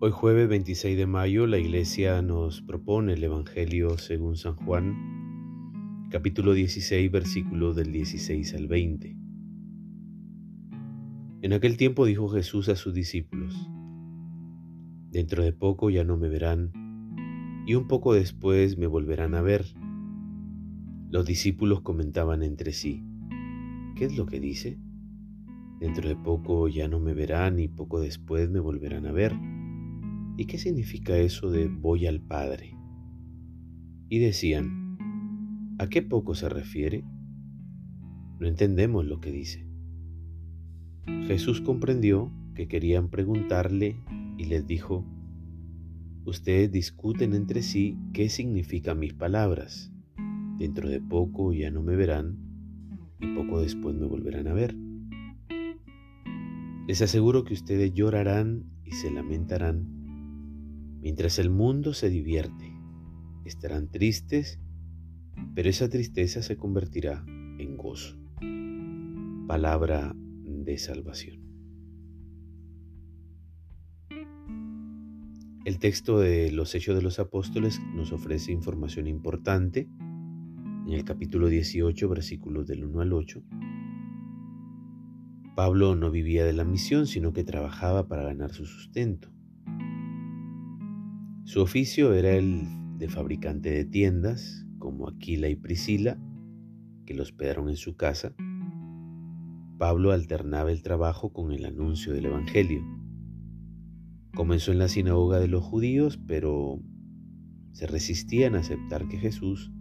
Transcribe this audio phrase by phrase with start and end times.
[0.00, 4.94] Hoy jueves 26 de mayo la iglesia nos propone el Evangelio según San Juan,
[6.08, 9.16] capítulo 16, versículos del 16 al 20.
[11.42, 13.68] En aquel tiempo dijo Jesús a sus discípulos,
[15.10, 16.70] Dentro de poco ya no me verán,
[17.66, 19.64] y un poco después me volverán a ver.
[21.10, 23.02] Los discípulos comentaban entre sí,
[23.96, 24.78] ¿qué es lo que dice?
[25.80, 29.34] Dentro de poco ya no me verán y poco después me volverán a ver.
[30.38, 32.76] ¿Y qué significa eso de voy al Padre?
[34.08, 34.96] Y decían,
[35.80, 37.04] ¿a qué poco se refiere?
[38.38, 39.66] No entendemos lo que dice.
[41.26, 44.00] Jesús comprendió que querían preguntarle
[44.36, 45.04] y les dijo,
[46.24, 49.92] Ustedes discuten entre sí qué significan mis palabras.
[50.56, 52.38] Dentro de poco ya no me verán
[53.18, 54.76] y poco después me volverán a ver.
[56.86, 59.97] Les aseguro que ustedes llorarán y se lamentarán
[61.00, 62.72] Mientras el mundo se divierte,
[63.44, 64.60] estarán tristes,
[65.54, 68.18] pero esa tristeza se convertirá en gozo.
[69.46, 71.48] Palabra de salvación.
[75.64, 79.88] El texto de los Hechos de los Apóstoles nos ofrece información importante
[80.86, 83.42] en el capítulo 18, versículos del 1 al 8.
[85.54, 89.30] Pablo no vivía de la misión, sino que trabajaba para ganar su sustento.
[91.48, 92.66] Su oficio era el
[92.98, 96.20] de fabricante de tiendas, como Aquila y Priscila,
[97.06, 98.34] que lo hospedaron en su casa.
[99.78, 102.84] Pablo alternaba el trabajo con el anuncio del Evangelio.
[104.34, 106.82] Comenzó en la sinagoga de los judíos, pero
[107.72, 109.72] se resistían a aceptar que Jesús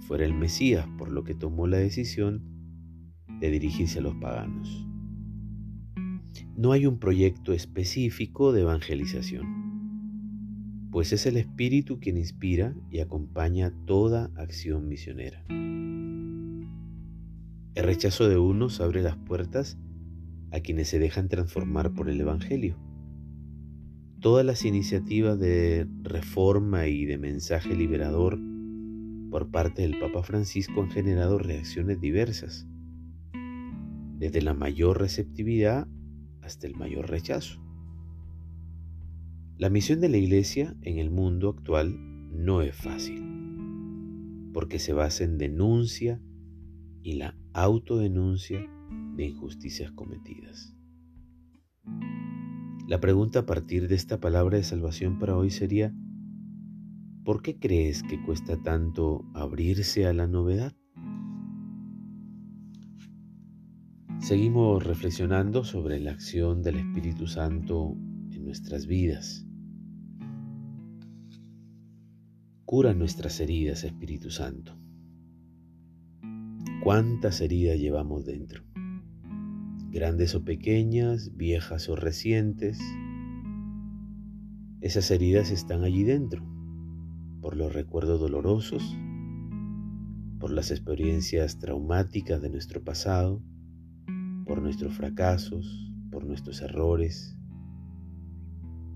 [0.00, 2.44] fuera el Mesías, por lo que tomó la decisión
[3.40, 4.86] de dirigirse a los paganos.
[6.58, 9.64] No hay un proyecto específico de evangelización
[10.94, 15.44] pues es el Espíritu quien inspira y acompaña toda acción misionera.
[17.74, 19.76] El rechazo de unos abre las puertas
[20.52, 22.78] a quienes se dejan transformar por el Evangelio.
[24.20, 28.38] Todas las iniciativas de reforma y de mensaje liberador
[29.32, 32.68] por parte del Papa Francisco han generado reacciones diversas,
[34.20, 35.88] desde la mayor receptividad
[36.40, 37.63] hasta el mayor rechazo.
[39.56, 41.96] La misión de la Iglesia en el mundo actual
[42.32, 43.22] no es fácil,
[44.52, 46.20] porque se basa en denuncia
[47.02, 48.68] y la autodenuncia
[49.14, 50.74] de injusticias cometidas.
[52.88, 55.94] La pregunta a partir de esta palabra de salvación para hoy sería,
[57.24, 60.74] ¿por qué crees que cuesta tanto abrirse a la novedad?
[64.18, 67.96] Seguimos reflexionando sobre la acción del Espíritu Santo
[68.44, 69.46] nuestras vidas.
[72.64, 74.76] Cura nuestras heridas, Espíritu Santo.
[76.82, 78.62] ¿Cuántas heridas llevamos dentro?
[79.90, 82.78] Grandes o pequeñas, viejas o recientes.
[84.80, 86.44] Esas heridas están allí dentro,
[87.40, 88.96] por los recuerdos dolorosos,
[90.38, 93.42] por las experiencias traumáticas de nuestro pasado,
[94.44, 97.38] por nuestros fracasos, por nuestros errores,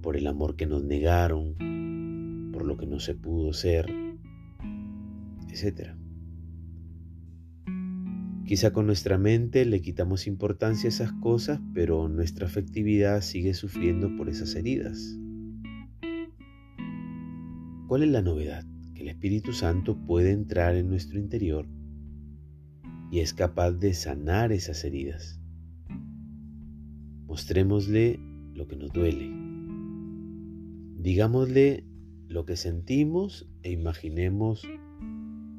[0.03, 3.87] por el amor que nos negaron, por lo que no se pudo ser,
[5.51, 5.95] etc.
[8.45, 14.17] Quizá con nuestra mente le quitamos importancia a esas cosas, pero nuestra afectividad sigue sufriendo
[14.17, 15.19] por esas heridas.
[17.87, 18.65] ¿Cuál es la novedad?
[18.95, 21.67] Que el Espíritu Santo puede entrar en nuestro interior
[23.11, 25.41] y es capaz de sanar esas heridas.
[27.27, 28.19] Mostrémosle
[28.55, 29.48] lo que nos duele,
[31.09, 31.87] Digámosle
[32.29, 34.69] lo que sentimos e imaginemos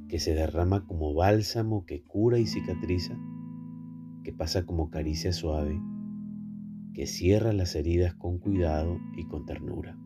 [0.07, 3.17] que se derrama como bálsamo que cura y cicatriza,
[4.23, 5.81] que pasa como caricia suave,
[6.93, 9.97] que cierra las heridas con cuidado y con ternura.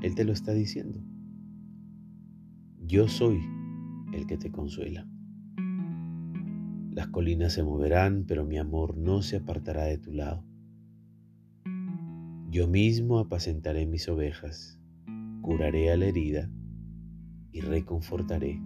[0.00, 1.02] Él te lo está diciendo.
[2.78, 3.40] Yo soy
[4.12, 5.08] el que te consuela.
[6.92, 10.51] Las colinas se moverán, pero mi amor no se apartará de tu lado.
[12.52, 14.78] Yo mismo apacentaré mis ovejas,
[15.40, 16.50] curaré a la herida
[17.50, 18.60] y reconfortaré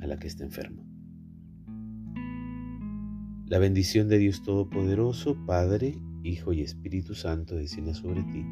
[0.00, 0.82] a la que está enferma.
[3.44, 8.42] La bendición de Dios Todopoderoso, Padre, Hijo y Espíritu Santo descienda sobre ti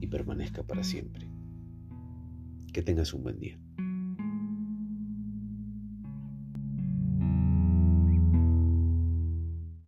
[0.00, 1.30] y permanezca para siempre.
[2.72, 3.60] Que tengas un buen día.